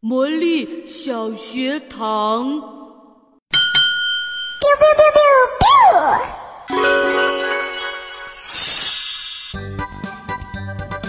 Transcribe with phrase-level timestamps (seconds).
[0.00, 2.46] 魔力小学堂。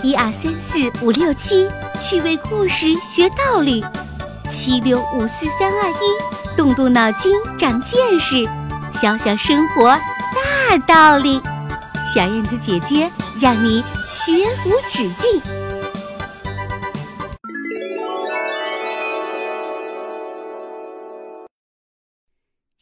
[0.01, 3.85] 一二三四五六七，趣味故事学道理。
[4.49, 8.43] 七六五四三二一，动动脑筋长见识。
[8.99, 9.95] 小小生活
[10.67, 11.39] 大道理，
[12.15, 14.33] 小燕子姐姐让你学
[14.65, 15.39] 无止境。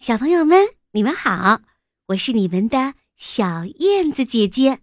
[0.07, 1.59] 小朋友们，你们好，
[2.05, 4.79] 我是你们的小燕子姐姐。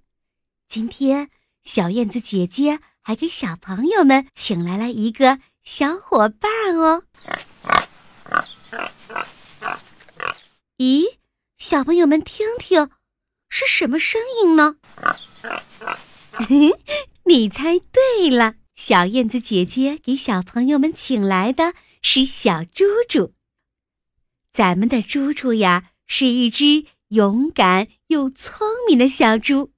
[0.69, 1.31] 今天，
[1.65, 7.05] 小燕子姐姐还给小朋友们请来了一个小伙伴哦。
[10.77, 11.17] 咦，
[11.57, 12.91] 小朋友们听听，
[13.49, 14.77] 是什么声音呢？
[17.25, 23.33] 你猜对了，小燕子姐姐给小朋友们请来的是小猪猪。
[24.55, 29.73] 咱们的猪猪呀，是一只勇敢又聪明的小猪。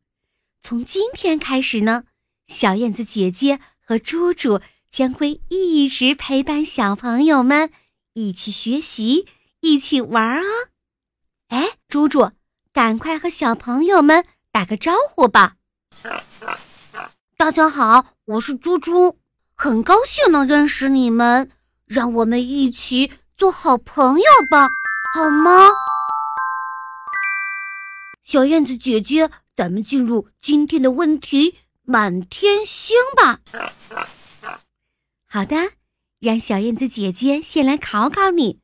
[0.60, 2.04] 从今天开始呢，
[2.46, 4.60] 小燕子姐姐和猪猪
[4.90, 7.70] 将会一直陪伴小朋友们，
[8.12, 9.24] 一起学习，
[9.60, 10.68] 一起玩儿哦。
[11.48, 12.32] 哎，猪猪，
[12.74, 15.56] 赶快和小朋友们打个招呼吧！
[17.38, 19.18] 大家好，我是猪猪，
[19.54, 21.50] 很高兴能认识你们，
[21.86, 23.10] 让我们一起。
[23.36, 24.66] 做好朋友吧，
[25.14, 25.68] 好吗？
[28.24, 33.40] 小燕子姐姐，咱们进入今天的问题满天星吧。
[35.28, 35.72] 好的，
[36.18, 38.58] 让小燕子姐姐先来考考你。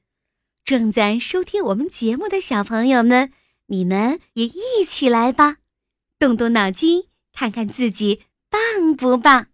[0.65, 3.31] 正在收听我们节目的小朋友们，
[3.67, 5.57] 你们也一起来吧，
[6.19, 7.03] 动动脑筋，
[7.35, 9.49] 看看自己棒不棒。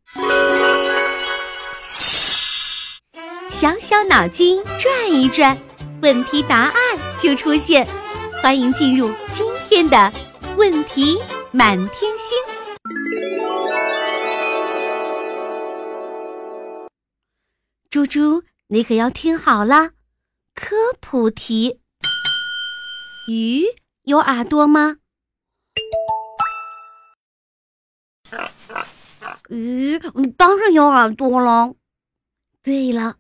[3.61, 5.59] 小小脑筋转一转，
[6.01, 7.85] 问题答案就出现。
[8.41, 10.13] 欢迎进入今天的
[10.57, 11.19] 问题
[11.51, 12.39] 满天星。
[17.91, 19.91] 猪猪，你可要听好了，
[20.55, 21.81] 科普题：
[23.27, 23.65] 鱼
[24.05, 24.99] 有耳朵吗？
[29.51, 29.99] 鱼
[30.37, 31.75] 当然有耳朵了。
[32.63, 33.17] 对了。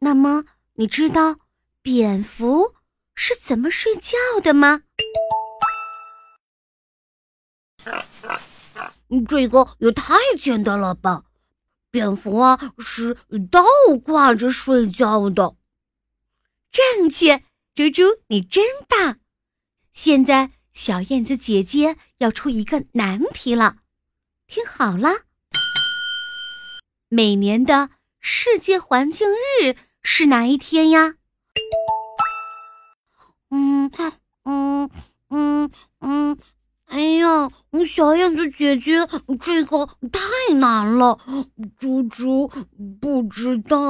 [0.00, 0.44] 那么，
[0.74, 1.40] 你知道
[1.82, 2.74] 蝙蝠
[3.14, 4.82] 是怎么睡觉的吗？
[9.26, 11.24] 这个也太简单了吧！
[11.90, 13.16] 蝙蝠啊是
[13.50, 13.64] 倒
[14.04, 15.56] 挂着睡觉的。
[16.70, 17.42] 正确，
[17.74, 19.18] 猪猪，你真棒！
[19.94, 23.78] 现在小燕子姐姐要出一个难题了，
[24.46, 25.22] 听好了，
[27.08, 27.88] 每年的
[28.20, 29.74] 世界环境日。
[30.10, 31.16] 是哪一天呀？
[33.50, 33.92] 嗯
[34.44, 34.90] 嗯
[35.28, 35.70] 嗯
[36.00, 36.38] 嗯，
[36.86, 37.50] 哎呀，
[37.86, 39.06] 小燕子姐姐，
[39.38, 41.18] 这个太难了，
[41.78, 42.50] 猪猪
[43.00, 43.84] 不知道。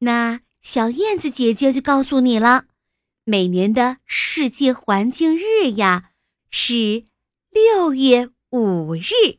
[0.00, 2.64] 那小燕子姐姐就告诉你了，
[3.24, 6.10] 每年的世界环境日呀
[6.50, 7.06] 是
[7.48, 9.38] 六月五日，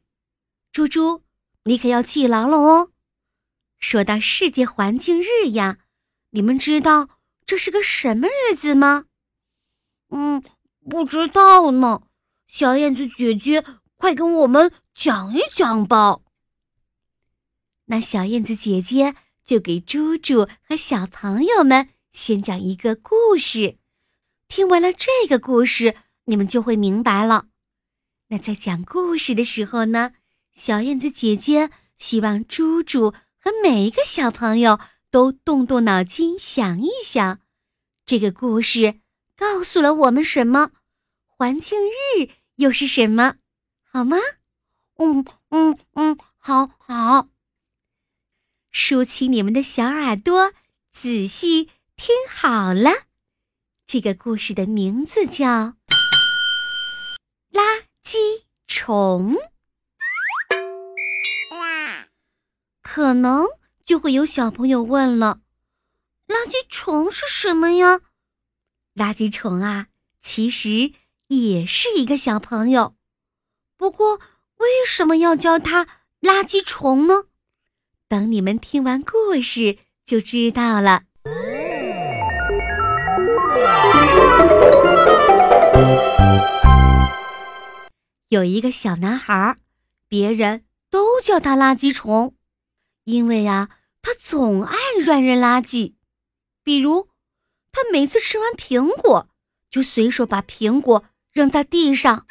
[0.72, 1.22] 猪猪。
[1.66, 2.92] 你可要记牢了哦！
[3.80, 5.78] 说到世界环境日呀，
[6.32, 7.10] 你们知道
[7.46, 9.06] 这是个什么日子吗？
[10.10, 10.44] 嗯，
[10.90, 12.04] 不知道呢。
[12.48, 13.64] 小燕子姐姐，
[13.96, 16.20] 快跟我们讲一讲吧。
[17.86, 23.78] 那小燕子姐姐就给猪猪和小朋友们先讲一个故事。
[24.48, 25.96] 听完了这个故事，
[26.26, 27.48] 你们就会明白了。
[28.28, 30.12] 那在讲故事的时候呢？
[30.56, 37.40] 小燕子姐姐希望猪猪和每一个小朋友都动动脑筋想一想，
[38.06, 39.00] 这个故事
[39.36, 40.72] 告诉了我们什么？
[41.28, 43.36] 环境日又是什么？
[43.82, 44.18] 好吗？
[44.98, 47.28] 嗯嗯嗯，好好。
[48.72, 50.54] 竖起你们的小耳朵，
[50.92, 52.92] 仔细听好了。
[53.86, 55.46] 这个故事的名字叫
[57.52, 59.34] 《垃圾虫》。
[62.96, 63.48] 可能
[63.84, 65.40] 就会有小朋友问了
[66.30, 68.02] ：“垃圾虫是什么呀？”
[68.94, 69.88] 垃圾虫啊，
[70.22, 70.94] 其实
[71.26, 72.94] 也是一个小朋友。
[73.78, 74.18] 不过，
[74.58, 75.86] 为什么要叫它
[76.22, 77.24] 垃圾虫呢？
[78.08, 81.06] 等你们听完故事就知道了。
[88.30, 89.58] 有一个小男孩，
[90.08, 92.36] 别人都叫他垃圾虫，
[93.06, 93.70] 因为呀，
[94.02, 95.96] 他总爱乱扔垃圾。
[96.64, 97.10] 比如，
[97.72, 99.30] 他每次吃完苹果，
[99.70, 102.26] 就随手把苹果扔在地上，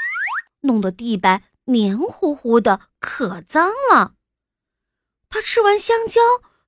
[0.63, 4.15] 弄得地板黏糊糊的，可脏了。
[5.29, 6.21] 他吃完香蕉，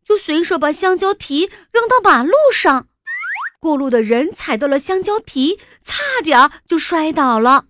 [0.04, 2.88] 就随手把香蕉皮扔到马路上。
[3.60, 7.68] 过路的人踩到了香蕉皮，差点就摔倒了。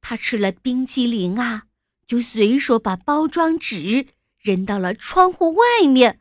[0.00, 1.64] 他吃了冰激凌啊，
[2.06, 4.08] 就随手把包装纸
[4.44, 6.20] 扔到了窗户外面，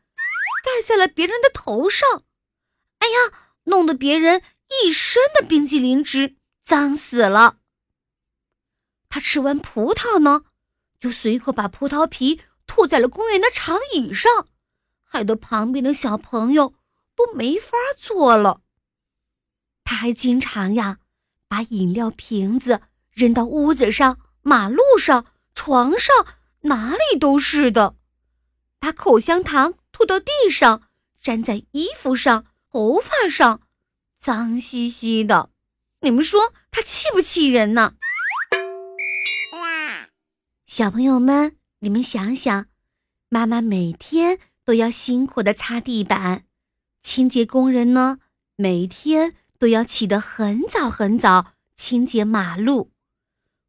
[0.64, 2.24] 盖在了别人的头上。
[2.98, 4.42] 哎呀，弄得别人
[4.82, 7.58] 一身的冰激凌汁，脏死了。
[9.10, 10.46] 他吃完葡萄呢，
[11.00, 14.48] 就随口把葡萄皮吐在了公园的长椅上，
[15.04, 16.74] 害得旁边的小朋友。
[17.16, 18.62] 都没法坐了。
[19.84, 20.98] 他还经常呀，
[21.48, 22.82] 把饮料瓶子
[23.12, 26.26] 扔到屋子上、马路上、床上，
[26.62, 27.96] 哪里都是的。
[28.84, 30.90] 把口香糖吐到地上，
[31.22, 33.62] 粘在衣服上、头发上，
[34.20, 35.52] 脏兮兮的。
[36.02, 37.94] 你们说他气不气人呢？
[40.68, 42.66] 小朋友们，你们想想，
[43.30, 46.44] 妈妈每天都要辛苦的擦地板。
[47.02, 48.20] 清洁工人呢，
[48.58, 52.90] 每天都要起得很早很早清洁马路；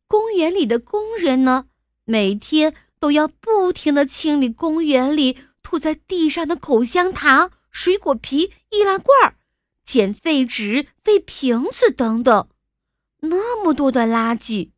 [0.08, 1.66] 公园里的工人呢，
[2.04, 9.36] 每天都要不停的清理公园里吐在地上的口香糖、水果皮、易拉罐、
[9.84, 12.48] 捡废纸、废瓶子等等，
[13.20, 14.70] 那么多的垃圾。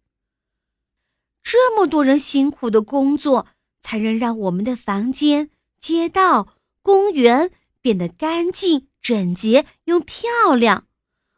[1.45, 3.47] 这么多人辛苦的工作，
[3.81, 5.51] 才能让我们的房间、
[5.81, 6.49] 街道、
[6.83, 7.53] 公园。
[7.81, 10.89] 变得干净、整洁又漂亮，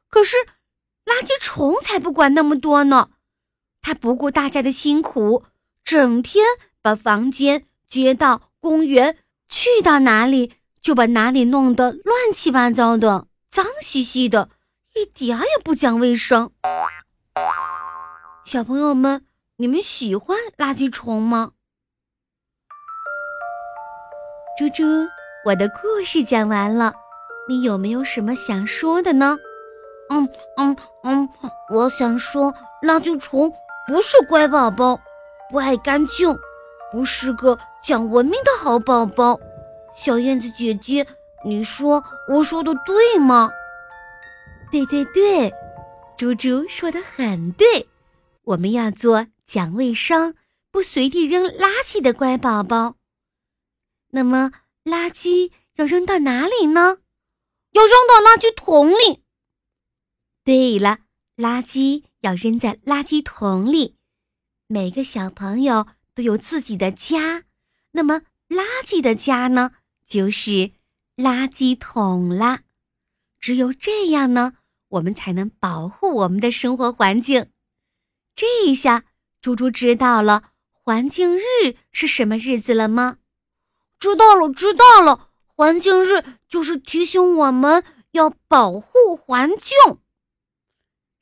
[0.09, 0.35] 可是
[1.05, 3.11] 垃圾虫才不管那么多呢。
[3.83, 5.45] 它不顾大家的辛苦，
[5.85, 6.47] 整天
[6.89, 14.49] 把房间、街道、公园去到哪里就把哪里弄得乱七八糟的、脏兮兮的，
[14.95, 16.51] 一点也不讲卫生。
[18.47, 19.27] 小朋友们，
[19.57, 21.51] 你们喜欢垃圾虫吗？
[24.59, 24.85] 猪猪。
[25.45, 26.95] 我的故事讲完了，
[27.49, 29.37] 你有没有什么想说的呢？
[30.09, 30.27] 嗯
[30.57, 31.29] 嗯嗯，
[31.71, 32.53] 我想说，
[32.83, 33.53] 垃圾虫
[33.87, 34.99] 不是乖宝宝，
[35.51, 36.35] 不爱干净，
[36.91, 39.39] 不是个讲文明的好宝宝。
[39.97, 41.07] 小燕子姐姐，
[41.45, 43.51] 你说我说的对吗？
[44.71, 45.53] 对对对，
[46.17, 47.89] 猪猪说的很对，
[48.45, 50.35] 我们要做讲卫生、
[50.71, 52.95] 不随地扔垃圾的乖宝宝。
[54.11, 54.53] 那么。
[54.85, 56.97] 垃圾要扔到哪里呢？
[57.73, 59.23] 要扔到垃圾桶里。
[60.43, 61.01] 对了，
[61.37, 63.97] 垃圾要扔在垃圾桶里。
[64.67, 65.87] 每个小朋友
[66.19, 67.45] 都有自己的家，
[67.93, 69.71] 那么垃圾的家呢，
[70.05, 70.73] 就是
[71.15, 72.63] 垃圾桶啦。
[73.39, 74.55] 只有这样呢，
[74.89, 77.53] 我们才能保护我们的生活环境。
[78.35, 79.05] 这一下，
[79.41, 81.43] 猪猪知道了环境日
[81.93, 83.19] 是什么日子了吗？
[84.01, 85.31] 知道了，知道了。
[85.47, 90.01] 环境日就是提醒我们要保护环境。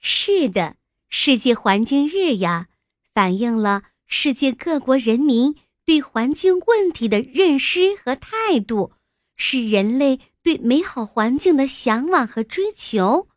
[0.00, 0.76] 是的，
[1.10, 2.69] 世界环境日呀，
[3.12, 8.93] 反映了世界各国人民对环境问题的认识和态度，
[9.36, 13.29] 是人类对美好环境的向往和追求。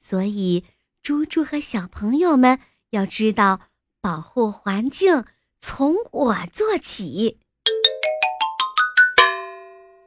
[0.00, 0.64] 所以，
[1.02, 2.58] 猪猪和小朋友们
[2.90, 3.60] 要知道，
[4.00, 5.24] 保护环境
[5.60, 7.38] 从我做起。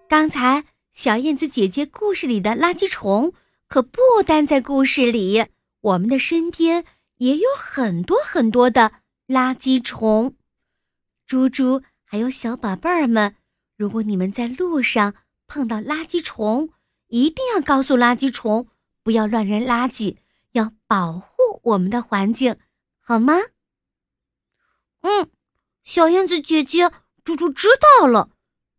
[0.07, 3.34] 刚才小燕子姐姐故事里的垃圾虫
[3.67, 5.45] 可不单在故事里，
[5.81, 6.86] 我们的身边
[7.17, 8.91] 也有很多很多的
[9.27, 10.36] 垃圾虫。
[11.25, 13.36] 猪猪还有小宝贝儿们，
[13.75, 15.13] 如果你们在路上
[15.48, 16.70] 碰到垃圾虫，
[17.08, 18.67] 一定要告诉垃圾虫
[19.03, 20.17] 不要乱扔垃圾，
[20.51, 22.58] 要保护我们的环境，
[23.00, 23.34] 好吗？
[25.01, 25.29] 嗯，
[25.84, 26.91] 小燕子姐姐，
[27.24, 28.29] 猪猪知道了。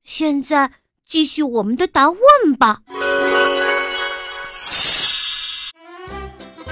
[0.03, 0.73] 现在。
[1.09, 2.83] 继续我们的答问吧。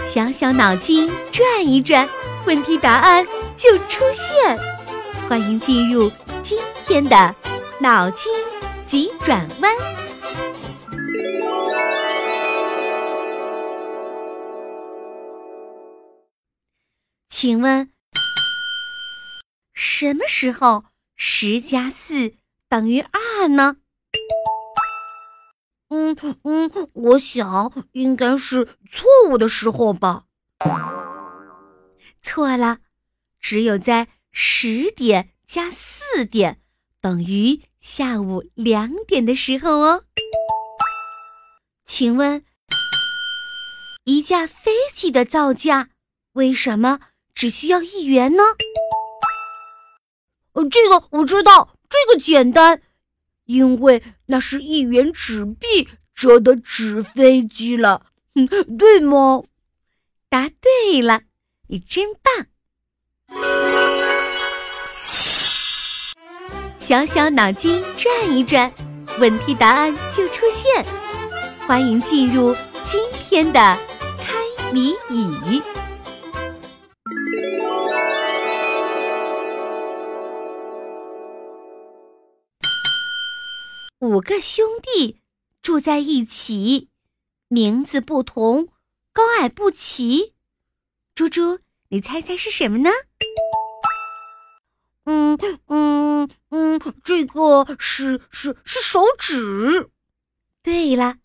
[0.05, 2.09] 小小脑筋转一转，
[2.45, 3.25] 问题答案
[3.57, 4.59] 就出现。
[5.29, 6.11] 欢迎进入
[6.43, 7.35] 今天的
[7.81, 8.33] 脑筋
[8.85, 9.73] 急转弯。
[17.29, 17.91] 请问，
[19.75, 20.85] 什么时候
[21.15, 22.35] 十加四
[22.69, 23.77] 等于二呢？
[25.91, 30.25] 嗯嗯，我想应该是错误的时候吧。
[32.23, 32.79] 错了，
[33.45, 36.63] 只有在十点加四点
[37.03, 40.05] 等于下午两点的时候哦。
[41.85, 42.43] 请问，
[44.05, 45.91] 一架飞机的造价
[46.33, 47.01] 为什么
[47.35, 48.43] 只需要一元呢？
[50.55, 52.81] 呃，这个我知道，这个简单，
[53.45, 58.47] 因为那是一元纸币折的纸飞机了，嗯，
[58.79, 59.43] 对吗？
[60.31, 61.25] 答对了，
[61.67, 62.47] 你真棒！
[66.87, 68.71] 小小脑筋转一转，
[69.19, 70.85] 问题答案就出现。
[71.67, 73.59] 欢迎进入今天的
[74.19, 74.35] 猜
[74.71, 75.63] 谜语。
[84.01, 85.23] 五个兄弟
[85.63, 86.91] 住在一起，
[87.49, 88.69] 名字不同，
[89.11, 90.35] 高矮不齐。
[91.15, 92.91] 猪猪，你猜猜是什么呢？
[95.05, 99.91] 嗯嗯嗯，这个是是是手指。
[100.63, 101.17] 对了。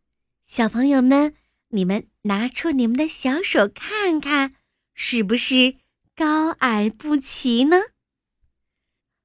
[0.46, 1.36] 小朋友们，
[1.70, 4.56] 你们拿出你们的小手看看，
[4.94, 5.76] 是不是
[6.16, 7.78] 高矮不齐呢？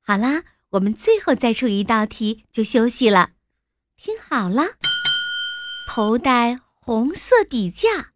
[0.03, 3.31] 好啦，我们最后再出一道题就休息了。
[3.97, 4.77] 听好了，
[5.89, 8.13] 头戴红色笔架，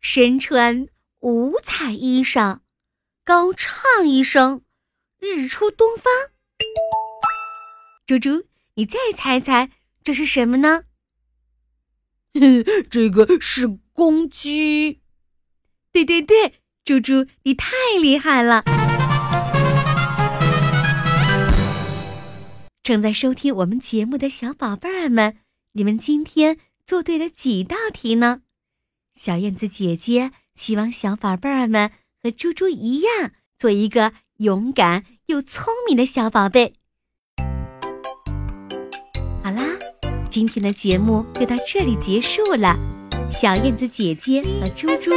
[0.00, 2.60] 身穿五彩衣裳，
[3.22, 4.62] 高唱一声
[5.20, 6.12] “日出东方”。
[8.06, 9.70] 猪猪，你再猜猜
[10.02, 10.84] 这是什么呢？
[12.90, 15.00] 这个是公鸡，
[15.92, 18.64] 对对对，猪猪你太厉害了！
[22.82, 25.36] 正在收听我们节目的小宝贝儿们，
[25.72, 28.42] 你们今天做对了几道题呢？
[29.14, 36.72] 小燕子姐姐希望小宝贝儿们和猪猪一样，做一个勇敢又聪明的小宝贝。
[39.42, 39.62] 好啦
[40.30, 42.74] 今天的节目就到这里结束了，
[43.30, 45.10] 小燕子姐姐和猪猪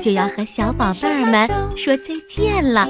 [0.00, 1.46] 就要和小宝贝儿们
[1.76, 2.88] 说再见了。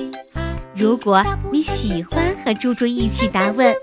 [0.76, 3.74] 如果你喜欢和猪猪一起答问，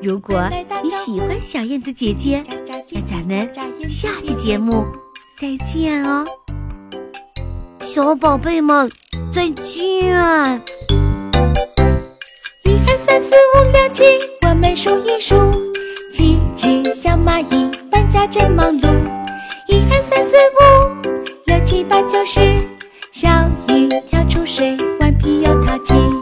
[0.00, 0.48] 如果
[0.82, 3.52] 你喜欢小燕子姐姐，那咱们
[3.86, 4.86] 下期节目
[5.38, 6.26] 再见哦，
[7.94, 8.90] 小宝贝们
[9.30, 11.03] 再见。
[12.94, 14.04] 一二三四五六七，
[14.46, 15.34] 我们数一数。
[16.12, 18.86] 七只小蚂蚁搬家真忙碌，
[19.66, 21.12] 一二三四五
[21.46, 22.38] 六七八九十，
[23.10, 23.28] 小
[23.66, 26.13] 鱼跳出水，顽皮又淘气。